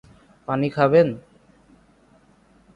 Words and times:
পানি 0.47 0.67
খাবেন? 0.75 1.07